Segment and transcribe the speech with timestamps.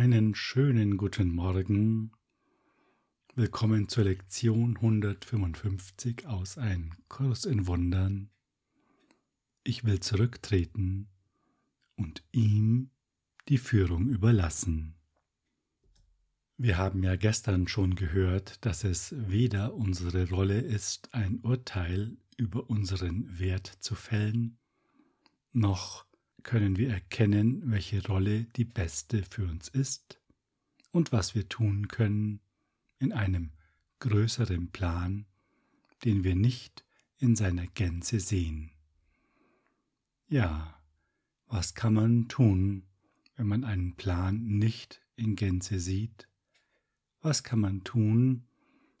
[0.00, 2.12] Einen schönen guten Morgen.
[3.34, 8.30] Willkommen zur Lektion 155 aus Ein Kurs in Wundern.
[9.62, 11.10] Ich will zurücktreten
[11.96, 12.92] und ihm
[13.50, 14.94] die Führung überlassen.
[16.56, 22.70] Wir haben ja gestern schon gehört, dass es weder unsere Rolle ist, ein Urteil über
[22.70, 24.56] unseren Wert zu fällen,
[25.52, 26.06] noch
[26.42, 30.20] können wir erkennen, welche Rolle die beste für uns ist
[30.90, 32.40] und was wir tun können
[32.98, 33.50] in einem
[34.00, 35.26] größeren Plan,
[36.04, 36.84] den wir nicht
[37.18, 38.70] in seiner Gänze sehen.
[40.28, 40.80] Ja,
[41.46, 42.84] was kann man tun,
[43.36, 46.28] wenn man einen Plan nicht in Gänze sieht?
[47.20, 48.46] Was kann man tun,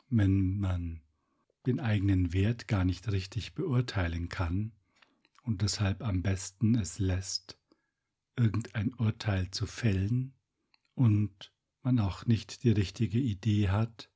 [0.08, 1.00] wenn man
[1.66, 4.72] den eigenen Wert gar nicht richtig beurteilen kann
[5.42, 7.58] und deshalb am besten es lässt,
[8.36, 10.34] irgendein Urteil zu fällen
[10.94, 14.10] und man auch nicht die richtige Idee hat,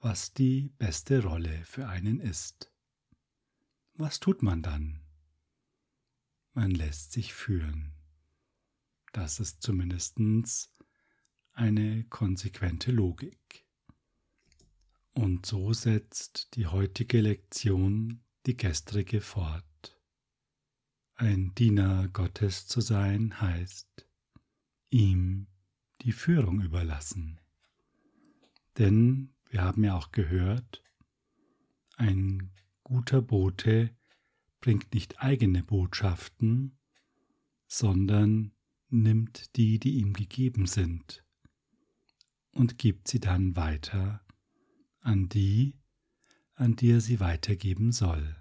[0.00, 2.72] was die beste Rolle für einen ist.
[3.94, 5.02] Was tut man dann?
[6.52, 7.94] Man lässt sich führen.
[9.12, 10.18] Das ist zumindest
[11.52, 13.66] eine konsequente Logik.
[15.12, 19.67] Und so setzt die heutige Lektion die gestrige fort.
[21.20, 24.06] Ein Diener Gottes zu sein heißt,
[24.90, 25.48] ihm
[26.02, 27.40] die Führung überlassen.
[28.78, 30.84] Denn wir haben ja auch gehört,
[31.96, 32.52] ein
[32.84, 33.90] guter Bote
[34.60, 36.78] bringt nicht eigene Botschaften,
[37.66, 38.52] sondern
[38.88, 41.24] nimmt die, die ihm gegeben sind,
[42.52, 44.24] und gibt sie dann weiter
[45.00, 45.74] an die,
[46.54, 48.37] an die er sie weitergeben soll.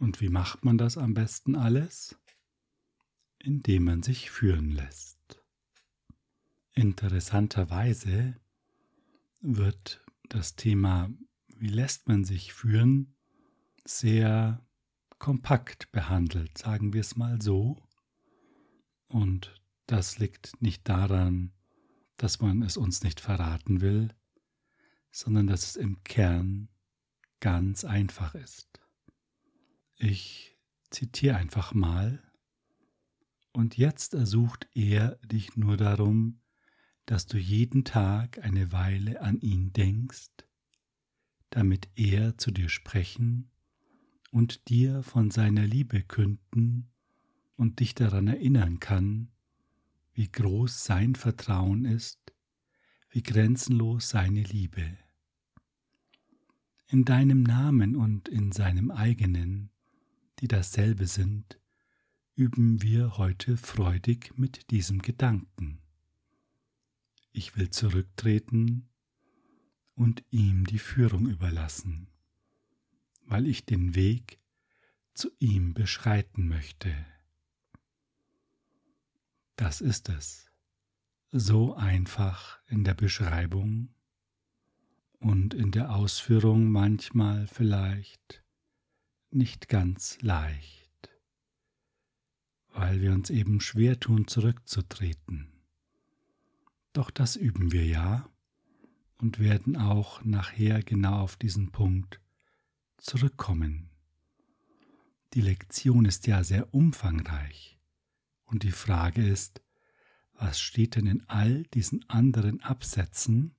[0.00, 2.18] Und wie macht man das am besten alles?
[3.38, 5.44] Indem man sich führen lässt.
[6.74, 8.40] Interessanterweise
[9.42, 11.10] wird das Thema,
[11.54, 13.14] wie lässt man sich führen,
[13.84, 14.66] sehr
[15.18, 17.76] kompakt behandelt, sagen wir es mal so.
[19.06, 19.54] Und
[19.86, 21.52] das liegt nicht daran,
[22.16, 24.14] dass man es uns nicht verraten will,
[25.10, 26.70] sondern dass es im Kern
[27.40, 28.79] ganz einfach ist.
[30.02, 30.56] Ich
[30.88, 32.22] zitiere einfach mal.
[33.52, 36.40] Und jetzt ersucht er dich nur darum,
[37.04, 40.30] dass du jeden Tag eine Weile an ihn denkst,
[41.50, 43.50] damit er zu dir sprechen
[44.30, 46.88] und dir von seiner Liebe künden
[47.56, 49.28] und dich daran erinnern kann,
[50.14, 52.32] wie groß sein Vertrauen ist,
[53.10, 54.96] wie grenzenlos seine Liebe.
[56.86, 59.70] In deinem Namen und in seinem eigenen
[60.40, 61.60] die dasselbe sind,
[62.34, 65.82] üben wir heute freudig mit diesem Gedanken.
[67.32, 68.88] Ich will zurücktreten
[69.94, 72.08] und ihm die Führung überlassen,
[73.26, 74.40] weil ich den Weg
[75.12, 76.94] zu ihm beschreiten möchte.
[79.56, 80.50] Das ist es,
[81.30, 83.94] so einfach in der Beschreibung
[85.18, 88.42] und in der Ausführung manchmal vielleicht
[89.32, 91.10] nicht ganz leicht,
[92.72, 95.52] weil wir uns eben schwer tun, zurückzutreten.
[96.92, 98.28] Doch das üben wir ja
[99.18, 102.20] und werden auch nachher genau auf diesen Punkt
[102.98, 103.90] zurückkommen.
[105.34, 107.78] Die Lektion ist ja sehr umfangreich
[108.44, 109.62] und die Frage ist,
[110.32, 113.54] was steht denn in all diesen anderen Absätzen?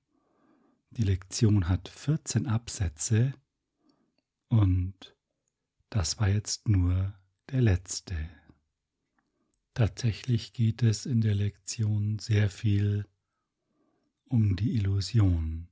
[0.90, 3.32] Die Lektion hat 14 Absätze
[4.48, 5.16] und
[5.92, 7.12] das war jetzt nur
[7.50, 8.16] der letzte.
[9.74, 13.06] Tatsächlich geht es in der Lektion sehr viel
[14.24, 15.68] um die Illusion,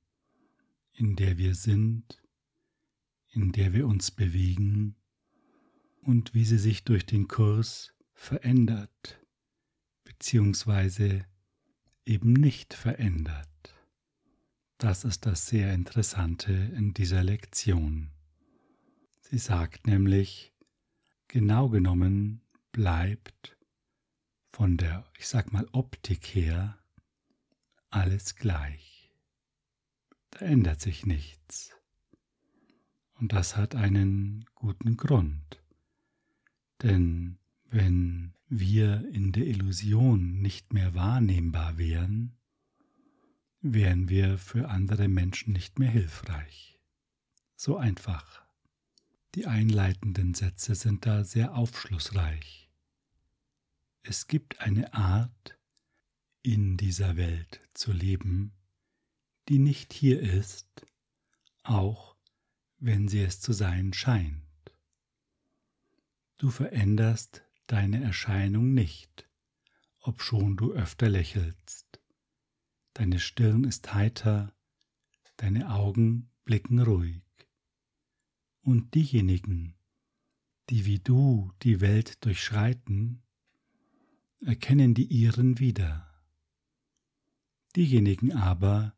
[0.93, 2.21] in der wir sind,
[3.29, 4.95] in der wir uns bewegen
[6.03, 9.19] und wie sie sich durch den Kurs verändert
[10.03, 11.25] beziehungsweise
[12.05, 13.47] eben nicht verändert.
[14.77, 18.11] Das ist das sehr Interessante in dieser Lektion.
[19.31, 20.53] Sie sagt nämlich,
[21.29, 22.41] genau genommen
[22.73, 23.57] bleibt
[24.51, 26.77] von der, ich sag mal, Optik her
[27.91, 29.09] alles gleich.
[30.31, 31.71] Da ändert sich nichts.
[33.13, 35.63] Und das hat einen guten Grund.
[36.81, 37.37] Denn
[37.69, 42.35] wenn wir in der Illusion nicht mehr wahrnehmbar wären,
[43.61, 46.81] wären wir für andere Menschen nicht mehr hilfreich.
[47.55, 48.40] So einfach.
[49.35, 52.69] Die einleitenden Sätze sind da sehr aufschlussreich.
[54.03, 55.57] Es gibt eine Art,
[56.43, 58.51] in dieser Welt zu leben,
[59.47, 60.85] die nicht hier ist,
[61.63, 62.15] auch
[62.79, 64.41] wenn sie es zu sein scheint.
[66.37, 69.29] Du veränderst deine Erscheinung nicht,
[69.99, 72.01] obschon du öfter lächelst.
[72.93, 74.53] Deine Stirn ist heiter,
[75.37, 77.21] deine Augen blicken ruhig.
[78.61, 79.75] Und diejenigen,
[80.69, 83.23] die wie du die Welt durchschreiten,
[84.39, 86.07] erkennen die ihren wieder.
[87.75, 88.95] Diejenigen aber,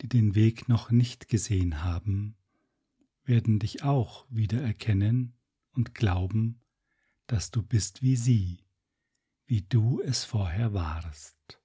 [0.00, 2.36] die den Weg noch nicht gesehen haben,
[3.24, 5.34] werden dich auch wiedererkennen
[5.72, 6.60] und glauben,
[7.26, 8.64] dass du bist wie sie,
[9.46, 11.60] wie du es vorher warst.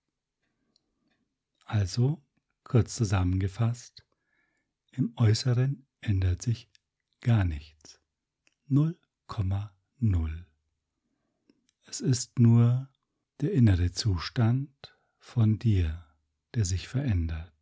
[1.66, 2.24] Also,
[2.64, 4.06] kurz zusammengefasst,
[4.92, 6.70] im Äußeren ändert sich
[7.22, 8.00] gar nichts.
[8.70, 10.46] 0,0.
[11.86, 12.90] Es ist nur
[13.42, 16.06] der innere Zustand von dir,
[16.54, 17.54] der sich verändert.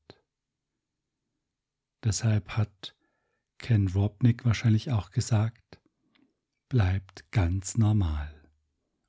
[2.04, 2.96] Deshalb hat
[3.58, 5.80] Ken Wobnick wahrscheinlich auch gesagt,
[6.70, 8.50] bleibt ganz normal,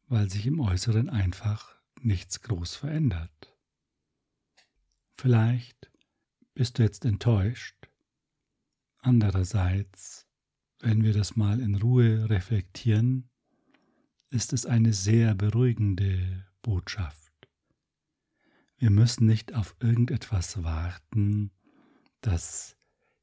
[0.07, 3.55] weil sich im Äußeren einfach nichts groß verändert.
[5.19, 5.91] Vielleicht
[6.55, 7.89] bist du jetzt enttäuscht.
[8.99, 10.26] Andererseits,
[10.81, 13.29] wenn wir das mal in Ruhe reflektieren,
[14.31, 17.33] ist es eine sehr beruhigende Botschaft.
[18.79, 21.51] Wir müssen nicht auf irgendetwas warten,
[22.21, 22.77] das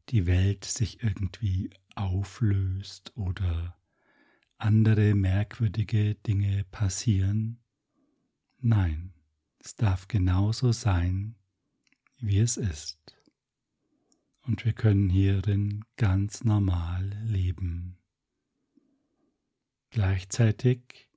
[0.10, 3.78] die Welt sich irgendwie auflöst oder
[4.58, 7.60] andere merkwürdige Dinge passieren.
[8.60, 9.14] Nein,
[9.60, 11.36] es darf genauso sein,
[12.18, 12.98] wie es ist.
[14.44, 17.98] Und wir können hierin ganz normal leben.
[19.90, 21.10] Gleichzeitig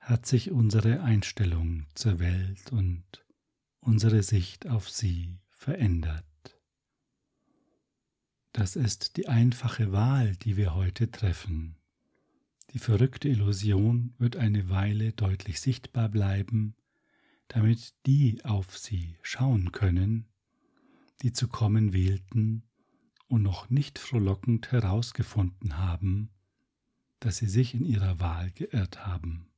[0.00, 3.04] hat sich unsere Einstellung zur Welt und
[3.80, 6.24] unsere Sicht auf sie verändert.
[8.52, 11.76] Das ist die einfache Wahl, die wir heute treffen.
[12.72, 16.74] Die verrückte Illusion wird eine Weile deutlich sichtbar bleiben,
[17.48, 20.26] damit die auf sie schauen können,
[21.22, 22.64] die zu kommen wählten
[23.28, 26.30] und noch nicht frohlockend herausgefunden haben,
[27.20, 29.50] dass sie sich in ihrer Wahl geirrt haben.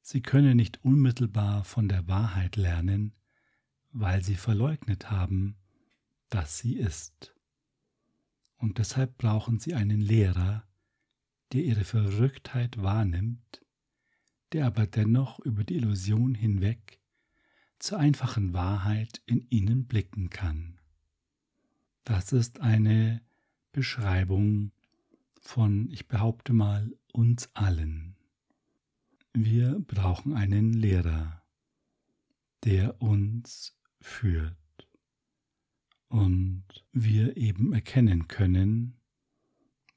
[0.00, 3.14] Sie können nicht unmittelbar von der Wahrheit lernen,
[3.92, 5.56] weil sie verleugnet haben,
[6.28, 7.34] dass sie ist.
[8.56, 10.66] Und deshalb brauchen sie einen Lehrer,
[11.52, 13.62] der ihre Verrücktheit wahrnimmt,
[14.52, 17.01] der aber dennoch über die Illusion hinweg
[17.82, 20.78] zur einfachen Wahrheit in ihnen blicken kann.
[22.04, 23.20] Das ist eine
[23.72, 24.70] Beschreibung
[25.40, 28.14] von, ich behaupte mal, uns allen.
[29.32, 31.42] Wir brauchen einen Lehrer,
[32.62, 34.56] der uns führt
[36.06, 38.96] und wir eben erkennen können,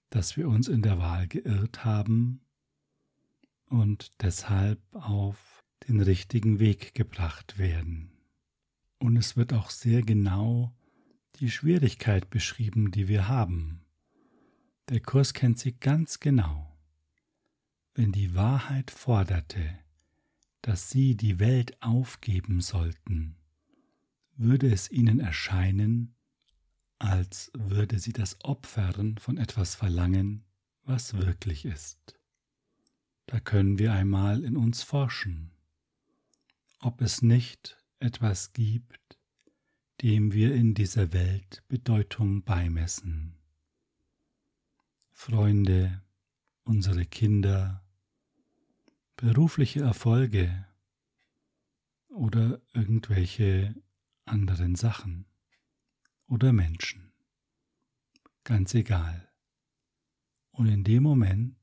[0.10, 2.42] dass wir uns in der Wahl geirrt haben
[3.68, 5.55] und deshalb auf
[5.88, 8.12] den richtigen Weg gebracht werden.
[8.98, 10.76] Und es wird auch sehr genau
[11.40, 13.82] die Schwierigkeit beschrieben, die wir haben.
[14.90, 16.78] Der Kurs kennt sie ganz genau.
[17.94, 19.80] Wenn die Wahrheit forderte,
[20.62, 23.36] dass sie die Welt aufgeben sollten,
[24.38, 26.16] würde es ihnen erscheinen,
[27.00, 30.44] als würde sie das Opfern von etwas verlangen,
[30.84, 32.20] was wirklich ist.
[33.28, 35.52] Da können wir einmal in uns forschen,
[36.86, 39.18] ob es nicht etwas gibt,
[40.04, 43.40] dem wir in dieser Welt Bedeutung beimessen.
[45.12, 46.04] Freunde,
[46.64, 47.84] unsere Kinder,
[49.16, 50.68] berufliche Erfolge
[52.08, 53.74] oder irgendwelche
[54.26, 55.26] anderen Sachen
[56.28, 57.14] oder Menschen.
[58.44, 59.28] Ganz egal.
[60.52, 61.58] Und in dem Moment,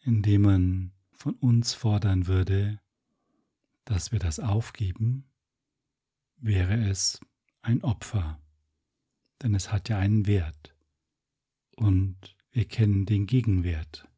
[0.00, 2.80] in dem man von uns fordern würde,
[3.90, 5.24] dass wir das aufgeben,
[6.36, 7.20] wäre es
[7.60, 8.40] ein Opfer,
[9.42, 10.76] denn es hat ja einen Wert
[11.74, 14.08] und wir kennen den Gegenwert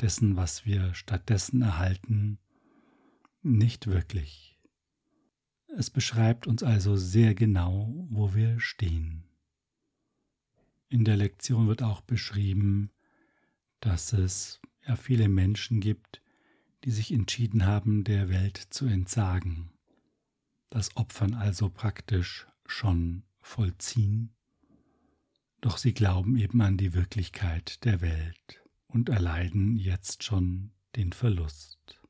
[0.00, 2.38] dessen, was wir stattdessen erhalten,
[3.42, 4.60] nicht wirklich.
[5.76, 9.24] Es beschreibt uns also sehr genau, wo wir stehen.
[10.88, 12.92] In der Lektion wird auch beschrieben,
[13.80, 16.22] dass es ja viele Menschen gibt,
[16.84, 19.70] die sich entschieden haben, der Welt zu entsagen,
[20.70, 24.34] das Opfern also praktisch schon vollziehen,
[25.60, 32.00] doch sie glauben eben an die Wirklichkeit der Welt und erleiden jetzt schon den Verlust.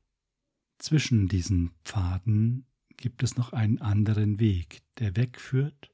[0.77, 2.65] zwischen diesen Pfaden
[2.97, 5.91] gibt es noch einen anderen Weg, der wegführt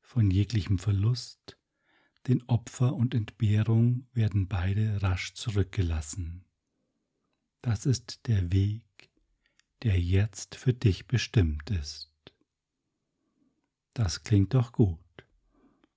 [0.00, 1.58] von jeglichem Verlust,
[2.26, 6.44] den Opfer und Entbehrung werden beide rasch zurückgelassen.
[7.64, 8.82] Das ist der Weg,
[9.82, 12.12] der jetzt für dich bestimmt ist.
[13.94, 15.00] Das klingt doch gut.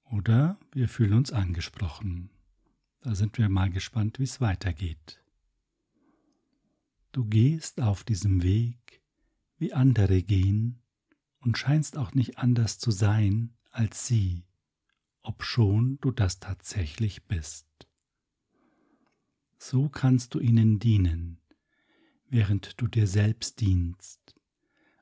[0.05, 2.29] Oder wir fühlen uns angesprochen.
[3.01, 5.21] Da sind wir mal gespannt, wie es weitergeht.
[7.12, 9.03] Du gehst auf diesem Weg,
[9.57, 10.81] wie andere gehen,
[11.39, 14.45] und scheinst auch nicht anders zu sein als sie,
[15.21, 17.67] obschon du das tatsächlich bist.
[19.57, 21.41] So kannst du ihnen dienen,
[22.29, 24.36] während du dir selbst dienst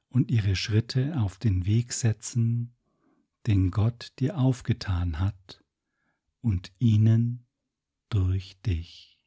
[0.09, 2.73] und ihre Schritte auf den Weg setzen,
[3.47, 5.61] den Gott dir aufgetan hat,
[6.41, 7.43] und ihnen
[8.09, 9.19] durch dich.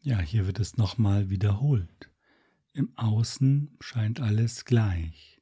[0.00, 2.10] Ja, hier wird es nochmal wiederholt.
[2.74, 5.40] Im Außen scheint alles gleich,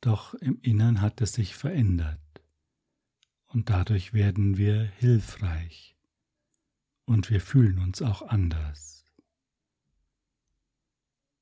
[0.00, 2.18] doch im Innern hat es sich verändert
[3.48, 5.96] und dadurch werden wir hilfreich
[7.04, 8.97] und wir fühlen uns auch anders.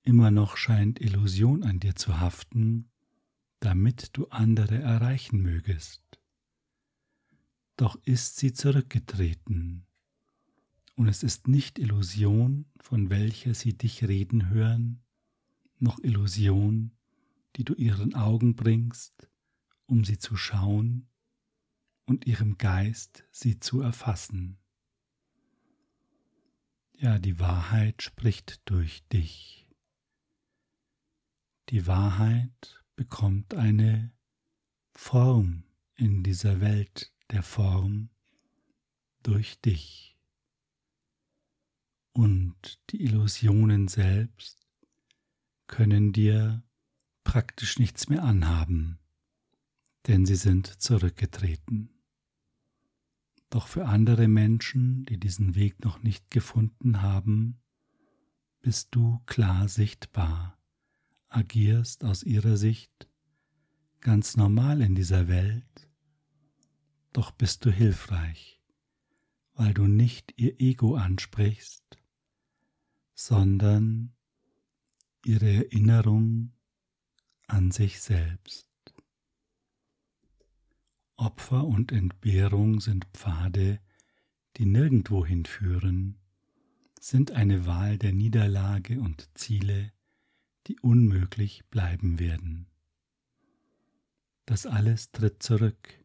[0.07, 2.93] Immer noch scheint Illusion an dir zu haften,
[3.59, 6.01] damit du andere erreichen mögest.
[7.77, 9.85] Doch ist sie zurückgetreten,
[10.95, 15.03] und es ist nicht Illusion, von welcher sie dich reden hören,
[15.81, 16.93] noch Illusion,
[17.57, 19.29] die du ihren Augen bringst,
[19.87, 21.09] um sie zu schauen
[22.05, 24.57] und ihrem Geist sie zu erfassen.
[26.97, 29.66] Ja, die Wahrheit spricht durch dich.
[31.71, 34.13] Die Wahrheit bekommt eine
[34.93, 35.65] Form
[35.97, 38.11] in dieser Welt der Form
[39.23, 40.17] durch dich.
[42.13, 44.67] Und die Illusionen selbst
[45.67, 46.63] können dir
[47.25, 49.01] praktisch nichts mehr anhaben,
[50.07, 51.91] denn sie sind zurückgetreten.
[53.51, 57.61] Doch für andere Menschen, die diesen Weg noch nicht gefunden haben,
[58.61, 60.56] bist du klar sichtbar,
[61.37, 63.09] agierst aus ihrer Sicht
[64.01, 65.91] ganz normal in dieser Welt,
[67.13, 68.63] doch bist du hilfreich,
[69.53, 71.85] weil du nicht ihr Ego ansprichst,
[73.15, 74.15] sondern
[75.27, 76.53] ihre Erinnerung
[77.49, 78.67] an sich selbst.
[81.17, 83.81] Opfer und Entbehrung sind Pfade,
[84.57, 86.19] die nirgendwo hinführen,
[86.99, 89.93] sind eine Wahl der Niederlage und Ziele,
[90.67, 92.67] die unmöglich bleiben werden.
[94.45, 96.05] Das alles tritt zurück,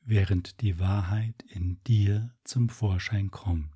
[0.00, 3.72] während die Wahrheit in dir zum Vorschein kommt,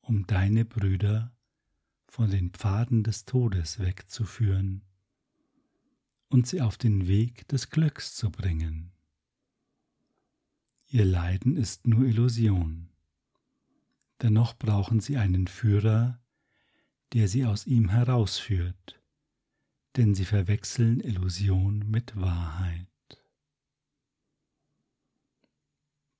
[0.00, 1.32] um deine Brüder
[2.06, 4.82] von den Pfaden des Todes wegzuführen
[6.28, 8.92] und sie auf den Weg des Glücks zu bringen.
[10.86, 12.88] Ihr Leiden ist nur Illusion.
[14.22, 16.19] Dennoch brauchen sie einen Führer,
[17.12, 19.00] der sie aus ihm herausführt,
[19.96, 22.86] denn sie verwechseln Illusion mit Wahrheit.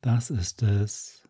[0.01, 1.29] Das ist es,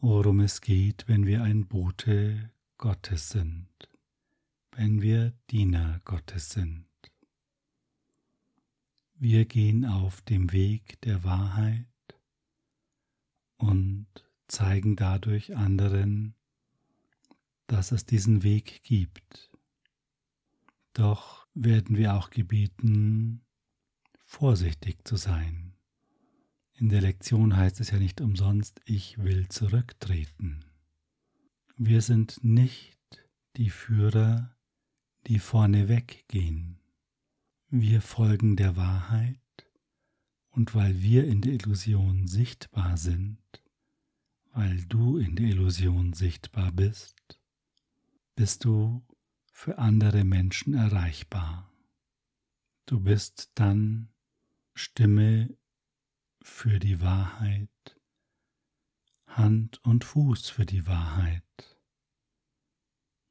[0.00, 3.68] worum es geht, wenn wir ein Bote Gottes sind,
[4.72, 6.86] wenn wir Diener Gottes sind.
[9.14, 11.86] Wir gehen auf dem Weg der Wahrheit
[13.56, 14.06] und
[14.46, 16.36] zeigen dadurch anderen,
[17.68, 19.50] dass es diesen Weg gibt.
[20.94, 23.42] Doch werden wir auch gebeten,
[24.24, 25.74] vorsichtig zu sein.
[26.74, 30.64] In der Lektion heißt es ja nicht umsonst, ich will zurücktreten.
[31.76, 32.98] Wir sind nicht
[33.56, 34.56] die Führer,
[35.26, 36.80] die vorne weggehen.
[37.68, 39.38] Wir folgen der Wahrheit
[40.50, 43.38] und weil wir in der Illusion sichtbar sind,
[44.52, 47.17] weil du in der Illusion sichtbar bist,
[48.38, 49.04] bist du
[49.50, 51.72] für andere Menschen erreichbar.
[52.86, 54.10] Du bist dann
[54.74, 55.58] Stimme
[56.40, 57.98] für die Wahrheit,
[59.26, 61.42] Hand und Fuß für die Wahrheit.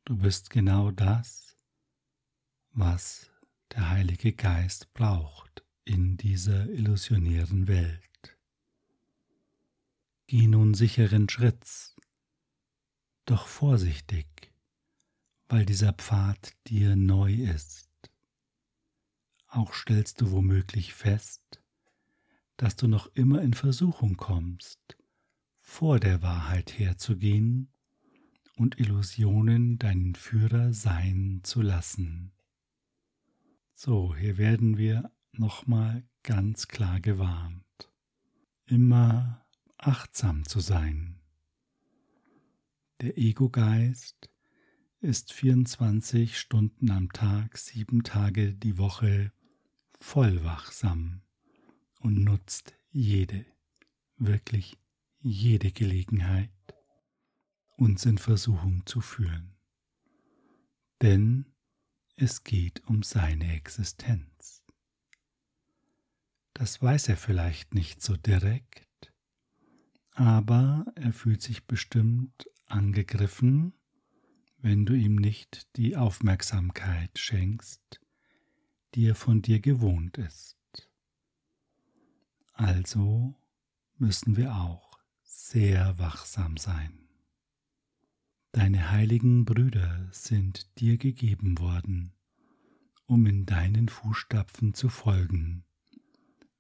[0.04, 1.56] Du bist genau das,
[2.72, 3.32] was
[3.72, 8.38] der Heilige Geist braucht in dieser illusionären Welt.
[10.26, 11.96] Geh nun sicheren Schritts,
[13.24, 14.28] doch vorsichtig,
[15.50, 17.90] weil dieser Pfad dir neu ist.
[19.48, 21.62] Auch stellst du womöglich fest,
[22.58, 24.98] dass du noch immer in Versuchung kommst,
[25.60, 27.72] vor der Wahrheit herzugehen
[28.56, 32.34] und Illusionen deinen Führer sein zu lassen.
[33.74, 37.92] So, hier werden wir nochmal ganz klar gewarnt,
[38.66, 39.46] immer
[39.78, 41.20] achtsam zu sein.
[43.02, 44.32] Der Ego-Geist
[45.00, 49.32] ist 24 Stunden am Tag, sieben Tage die Woche
[50.00, 51.22] voll wachsam
[52.00, 53.46] und nutzt jede,
[54.18, 54.78] wirklich
[55.20, 56.50] jede Gelegenheit,
[57.76, 59.56] uns in Versuchung zu führen.
[61.02, 61.46] Denn
[62.16, 64.64] es geht um seine Existenz.
[66.54, 69.14] Das weiß er vielleicht nicht so direkt,
[70.10, 73.77] aber er fühlt sich bestimmt angegriffen,
[74.58, 78.00] wenn du ihm nicht die Aufmerksamkeit schenkst,
[78.96, 80.58] die er von dir gewohnt ist.
[82.54, 83.36] Also
[83.98, 87.08] müssen wir auch sehr wachsam sein.
[88.52, 92.14] Deine heiligen Brüder sind dir gegeben worden,
[93.06, 95.64] um in deinen Fußstapfen zu folgen,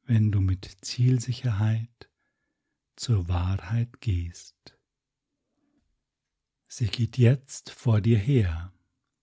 [0.04, 2.10] wenn du mit Zielsicherheit
[2.96, 4.77] zur Wahrheit gehst.
[6.68, 8.74] Sie geht jetzt vor dir her,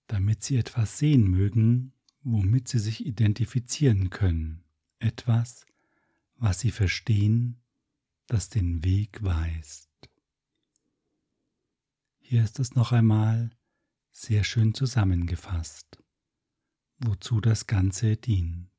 [0.06, 4.64] damit sie etwas sehen mögen, womit sie sich identifizieren können,
[4.98, 5.66] etwas,
[6.36, 7.60] was sie verstehen,
[8.26, 9.90] das den Weg weist.
[12.18, 13.50] Hier ist es noch einmal
[14.10, 15.98] sehr schön zusammengefasst,
[16.98, 18.70] wozu das Ganze dient.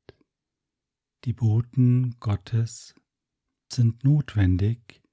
[1.26, 2.96] Die Boten Gottes
[3.72, 5.04] sind notwendig,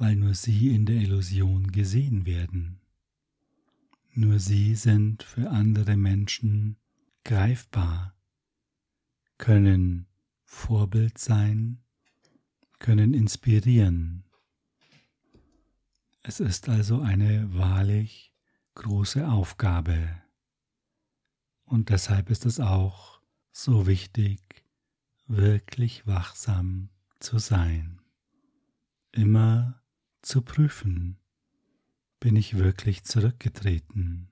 [0.00, 2.80] weil nur sie in der Illusion gesehen werden.
[4.12, 6.76] Nur sie sind für andere Menschen
[7.24, 8.16] greifbar,
[9.38, 10.06] können
[10.44, 11.78] Vorbild sein,
[12.80, 14.24] können inspirieren,
[16.22, 18.34] es ist also eine wahrlich
[18.74, 20.20] große Aufgabe.
[21.64, 23.20] Und deshalb ist es auch
[23.52, 24.40] so wichtig,
[25.26, 28.00] wirklich wachsam zu sein.
[29.12, 29.79] Immer
[30.22, 31.18] zu prüfen,
[32.18, 34.30] bin ich wirklich zurückgetreten?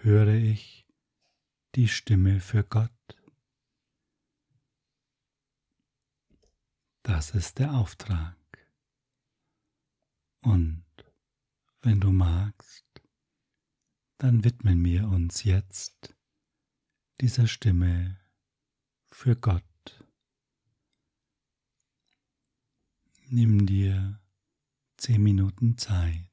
[0.00, 0.86] Höre ich
[1.74, 2.90] die Stimme für Gott?
[7.02, 8.36] Das ist der Auftrag.
[10.40, 10.84] Und
[11.82, 12.86] wenn du magst,
[14.18, 16.14] dann widmen wir uns jetzt
[17.20, 18.20] dieser Stimme
[19.10, 19.64] für Gott.
[23.28, 24.21] Nimm dir
[25.02, 26.30] zehn Minuten Zeit.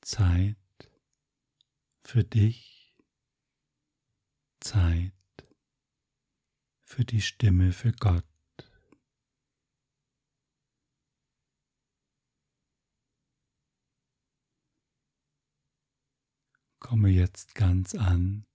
[0.00, 0.56] Zeit
[2.02, 2.96] für dich.
[4.58, 5.12] Zeit
[6.82, 8.24] für die Stimme für Gott.
[16.80, 18.46] Komme jetzt ganz an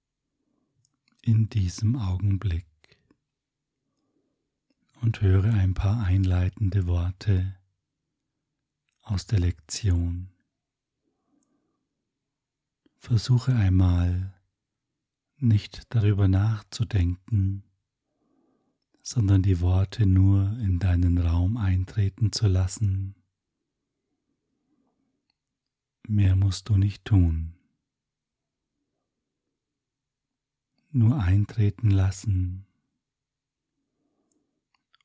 [1.22, 2.66] in diesem Augenblick
[5.00, 7.59] und höre ein paar einleitende Worte
[9.10, 10.30] aus der Lektion.
[12.98, 14.34] Versuche einmal
[15.38, 17.64] nicht darüber nachzudenken,
[19.02, 23.16] sondern die Worte nur in deinen Raum eintreten zu lassen.
[26.08, 27.60] Mehr musst du nicht tun.
[30.92, 32.66] nur eintreten lassen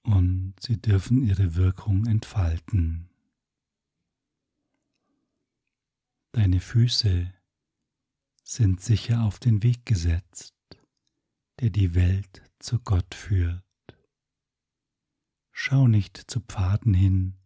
[0.03, 3.09] und sie dürfen ihre Wirkung entfalten.
[6.35, 7.33] Deine Füße
[8.43, 10.57] sind sicher auf den Weg gesetzt,
[11.61, 13.63] der die Welt zu Gott führt.
[15.53, 17.37] Schau nicht zu Pfaden hin,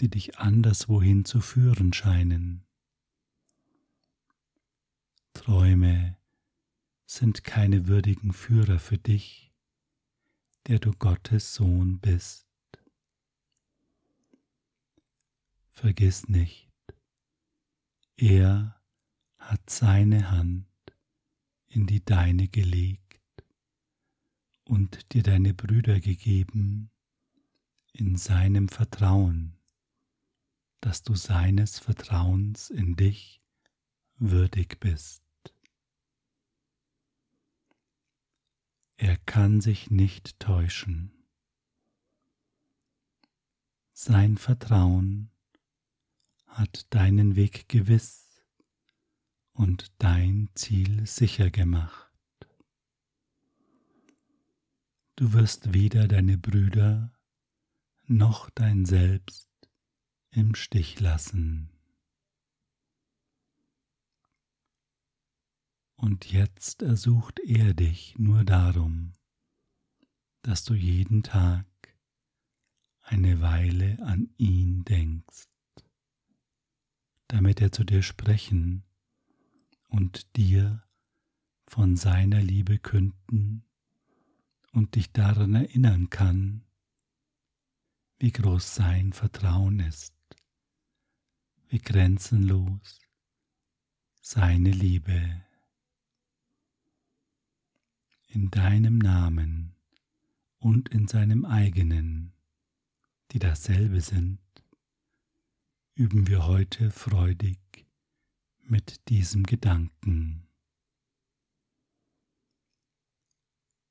[0.00, 2.66] die dich anderswohin zu führen scheinen.
[5.32, 6.18] Träume
[7.06, 9.50] sind keine würdigen Führer für dich,
[10.66, 12.46] der du Gottes Sohn bist.
[15.70, 16.69] Vergiss nicht,
[18.20, 18.78] er
[19.38, 20.66] hat seine Hand
[21.68, 23.22] in die deine gelegt
[24.64, 26.90] und dir deine Brüder gegeben
[27.94, 29.56] in seinem Vertrauen,
[30.82, 33.40] dass du seines Vertrauens in dich
[34.16, 35.22] würdig bist.
[38.98, 41.24] Er kann sich nicht täuschen.
[43.94, 45.30] Sein Vertrauen
[46.50, 48.44] hat deinen Weg gewiss
[49.52, 52.10] und dein Ziel sicher gemacht.
[55.16, 57.12] Du wirst weder deine Brüder
[58.06, 59.50] noch dein Selbst
[60.30, 61.70] im Stich lassen.
[65.94, 69.12] Und jetzt ersucht er dich nur darum,
[70.40, 71.66] dass du jeden Tag
[73.02, 75.49] eine Weile an ihn denkst
[77.30, 78.82] damit er zu dir sprechen
[79.86, 80.82] und dir
[81.68, 83.64] von seiner Liebe künden
[84.72, 86.64] und dich daran erinnern kann,
[88.18, 90.14] wie groß sein Vertrauen ist,
[91.68, 93.00] wie grenzenlos
[94.20, 95.44] seine Liebe.
[98.26, 99.76] In deinem Namen
[100.58, 102.32] und in seinem eigenen,
[103.30, 104.40] die dasselbe sind,
[106.00, 107.58] üben wir heute freudig
[108.62, 110.48] mit diesem Gedanken.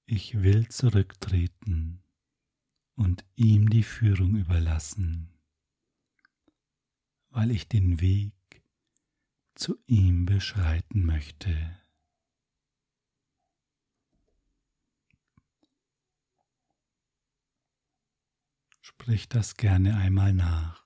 [0.07, 2.01] Ich will zurücktreten
[2.95, 5.29] und ihm die Führung überlassen,
[7.29, 8.33] weil ich den Weg
[9.53, 11.79] zu ihm beschreiten möchte.
[18.81, 20.78] Sprich das gerne einmal nach.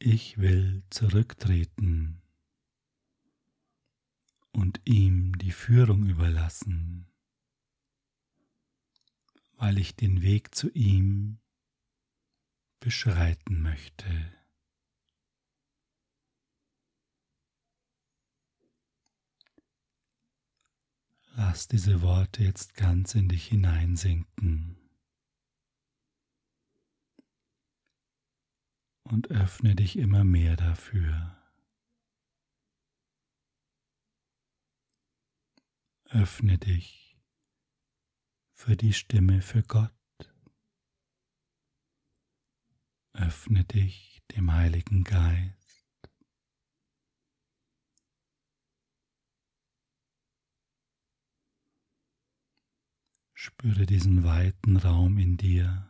[0.00, 2.20] Ich will zurücktreten
[4.50, 7.10] und ihm die Führung überlassen
[9.60, 11.38] weil ich den Weg zu ihm
[12.80, 14.32] beschreiten möchte.
[21.34, 24.79] Lass diese Worte jetzt ganz in dich hineinsinken
[29.04, 31.36] und öffne dich immer mehr dafür.
[36.04, 37.16] Öffne dich
[38.52, 39.92] für die Stimme für Gott.
[43.12, 45.60] Öffne dich dem Heiligen Geist.
[53.34, 55.89] Spüre diesen weiten Raum in dir.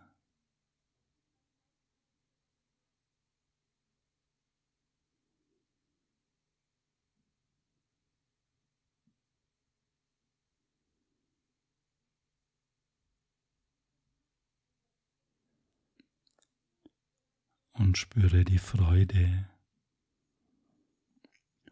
[17.91, 19.51] Und spüre die Freude.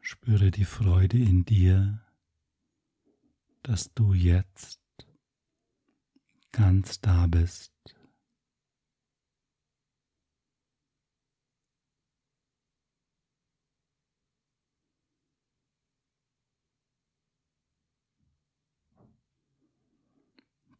[0.00, 2.00] Spüre die Freude in dir,
[3.62, 4.80] dass du jetzt
[6.50, 7.72] ganz da bist.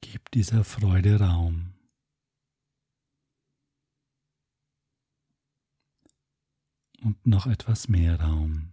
[0.01, 1.68] Gib dieser Freude Raum.
[7.03, 8.73] Und noch etwas mehr Raum.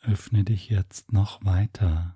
[0.00, 2.14] Öffne dich jetzt noch weiter.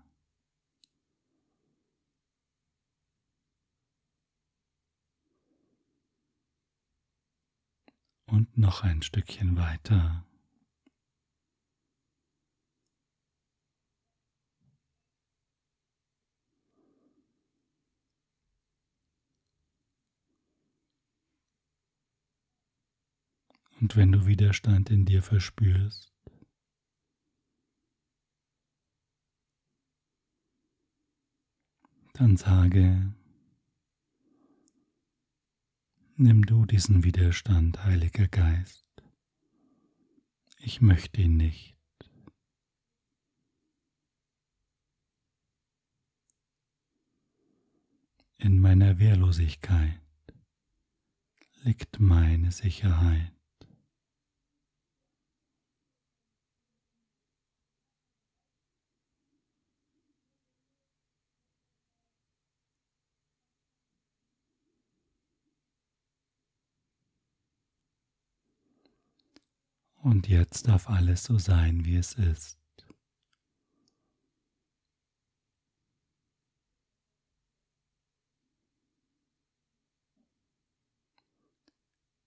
[8.27, 10.25] Und noch ein Stückchen weiter.
[23.83, 26.15] Und wenn du Widerstand in dir verspürst,
[32.13, 33.13] dann sage,
[36.15, 38.87] nimm du diesen Widerstand, Heiliger Geist.
[40.59, 41.77] Ich möchte ihn nicht.
[48.39, 50.01] In meiner Wehrlosigkeit
[51.65, 53.42] liegt meine Sicherheit.
[70.03, 72.59] Und jetzt darf alles so sein, wie es ist.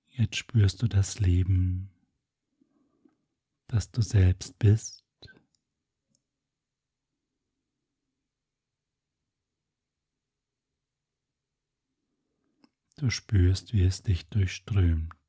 [0.08, 1.90] Jetzt spürst du das Leben,
[3.68, 5.04] das du selbst bist.
[12.96, 15.25] Du spürst, wie es dich durchströmt.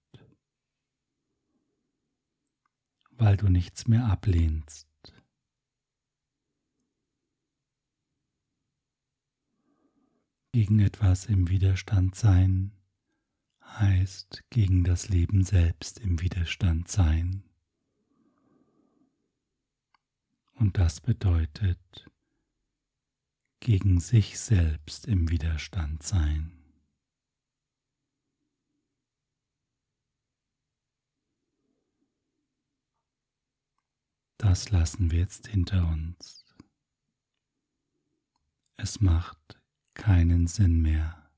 [3.19, 4.87] Weil du nichts mehr ablehnst.
[10.53, 12.73] Gegen etwas im Widerstand sein
[13.63, 17.43] heißt gegen das Leben selbst im Widerstand sein.
[20.55, 22.11] Und das bedeutet
[23.61, 26.56] gegen sich selbst im Widerstand sein.
[34.49, 36.47] Das lassen wir jetzt hinter uns.
[38.77, 39.61] Es macht
[39.93, 41.29] keinen Sinn mehr.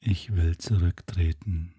[0.00, 1.74] Ich will zurücktreten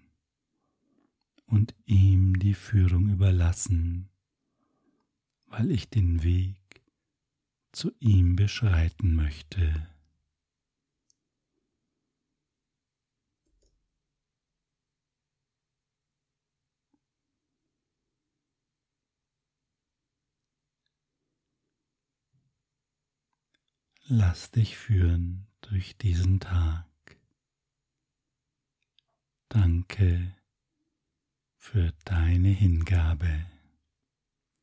[1.46, 4.08] und ihm die Führung überlassen,
[5.46, 6.84] weil ich den Weg
[7.72, 9.88] zu ihm beschreiten möchte.
[24.10, 26.86] Lass dich führen durch diesen Tag.
[29.50, 30.34] Danke
[31.58, 33.44] für deine Hingabe.